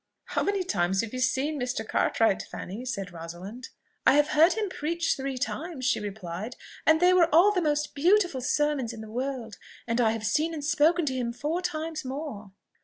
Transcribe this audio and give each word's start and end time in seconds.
"How 0.29 0.41
many 0.41 0.63
times 0.63 1.01
have 1.01 1.13
you 1.13 1.19
seen 1.19 1.59
Mr. 1.59 1.87
Cartwright, 1.87 2.41
Fanny?" 2.41 2.85
said 2.85 3.13
Rosalind. 3.13 3.69
"I 4.07 4.15
have 4.15 4.29
heard 4.29 4.53
him 4.53 4.67
preach 4.67 5.15
three 5.15 5.37
times," 5.37 5.85
she 5.85 5.99
replied, 5.99 6.55
"and 6.87 6.99
they 6.99 7.13
were 7.13 7.29
all 7.31 7.51
the 7.51 7.61
most 7.61 7.93
beautiful 7.93 8.41
sermons 8.41 8.93
in 8.93 9.01
the 9.01 9.11
world; 9.11 9.59
and 9.85 10.01
I 10.01 10.13
have 10.13 10.25
seen 10.25 10.55
and 10.55 10.65
spoken 10.65 11.05
to 11.05 11.13
him 11.13 11.31
four 11.31 11.61
times 11.61 12.03
more." 12.03 12.51